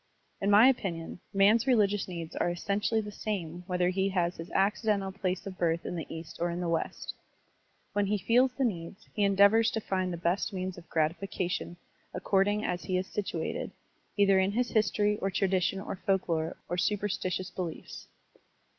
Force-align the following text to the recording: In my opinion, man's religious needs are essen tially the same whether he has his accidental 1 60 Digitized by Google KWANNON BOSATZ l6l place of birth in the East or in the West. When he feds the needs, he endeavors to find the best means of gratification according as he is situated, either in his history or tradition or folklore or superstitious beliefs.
In 0.41 0.49
my 0.49 0.67
opinion, 0.67 1.19
man's 1.31 1.67
religious 1.67 2.07
needs 2.07 2.35
are 2.35 2.49
essen 2.49 2.79
tially 2.79 3.03
the 3.03 3.11
same 3.11 3.63
whether 3.67 3.89
he 3.89 4.09
has 4.09 4.35
his 4.35 4.49
accidental 4.49 5.11
1 5.11 5.13
60 5.13 5.19
Digitized 5.19 5.19
by 5.19 5.19
Google 5.19 5.19
KWANNON 5.19 5.19
BOSATZ 5.19 5.19
l6l 5.21 5.21
place 5.21 5.45
of 5.53 5.57
birth 5.59 5.85
in 5.85 5.95
the 5.95 6.15
East 6.15 6.37
or 6.41 6.49
in 6.49 6.59
the 6.59 6.69
West. 6.69 7.13
When 7.93 8.05
he 8.07 8.17
feds 8.17 8.53
the 8.57 8.63
needs, 8.65 9.07
he 9.13 9.23
endeavors 9.23 9.69
to 9.69 9.79
find 9.79 10.11
the 10.11 10.17
best 10.17 10.53
means 10.53 10.79
of 10.79 10.89
gratification 10.89 11.77
according 12.15 12.65
as 12.65 12.85
he 12.85 12.97
is 12.97 13.05
situated, 13.05 13.69
either 14.17 14.39
in 14.39 14.53
his 14.53 14.69
history 14.71 15.17
or 15.21 15.29
tradition 15.29 15.79
or 15.79 15.95
folklore 15.97 16.57
or 16.67 16.79
superstitious 16.79 17.51
beliefs. 17.51 18.07